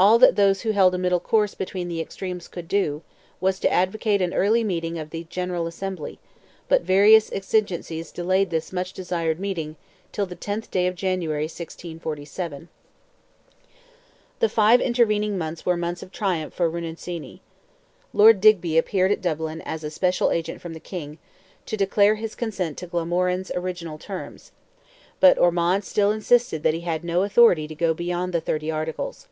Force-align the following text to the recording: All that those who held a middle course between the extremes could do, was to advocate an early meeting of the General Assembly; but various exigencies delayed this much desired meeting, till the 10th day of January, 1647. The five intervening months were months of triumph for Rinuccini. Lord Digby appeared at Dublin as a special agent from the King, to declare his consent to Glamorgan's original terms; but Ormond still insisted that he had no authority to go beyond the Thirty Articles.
All 0.00 0.16
that 0.20 0.36
those 0.36 0.60
who 0.60 0.70
held 0.70 0.94
a 0.94 0.98
middle 0.98 1.18
course 1.18 1.56
between 1.56 1.88
the 1.88 2.00
extremes 2.00 2.46
could 2.46 2.68
do, 2.68 3.02
was 3.40 3.58
to 3.58 3.72
advocate 3.72 4.22
an 4.22 4.32
early 4.32 4.62
meeting 4.62 4.96
of 4.96 5.10
the 5.10 5.24
General 5.24 5.66
Assembly; 5.66 6.20
but 6.68 6.82
various 6.82 7.32
exigencies 7.32 8.12
delayed 8.12 8.50
this 8.50 8.72
much 8.72 8.92
desired 8.92 9.40
meeting, 9.40 9.74
till 10.12 10.24
the 10.24 10.36
10th 10.36 10.70
day 10.70 10.86
of 10.86 10.94
January, 10.94 11.46
1647. 11.46 12.68
The 14.38 14.48
five 14.48 14.80
intervening 14.80 15.36
months 15.36 15.66
were 15.66 15.76
months 15.76 16.04
of 16.04 16.12
triumph 16.12 16.54
for 16.54 16.70
Rinuccini. 16.70 17.40
Lord 18.12 18.40
Digby 18.40 18.78
appeared 18.78 19.10
at 19.10 19.20
Dublin 19.20 19.60
as 19.62 19.82
a 19.82 19.90
special 19.90 20.30
agent 20.30 20.60
from 20.60 20.74
the 20.74 20.78
King, 20.78 21.18
to 21.66 21.76
declare 21.76 22.14
his 22.14 22.36
consent 22.36 22.78
to 22.78 22.86
Glamorgan's 22.86 23.50
original 23.56 23.98
terms; 23.98 24.52
but 25.18 25.36
Ormond 25.40 25.82
still 25.84 26.12
insisted 26.12 26.62
that 26.62 26.74
he 26.74 26.82
had 26.82 27.02
no 27.02 27.24
authority 27.24 27.66
to 27.66 27.74
go 27.74 27.92
beyond 27.92 28.32
the 28.32 28.40
Thirty 28.40 28.70
Articles. 28.70 29.26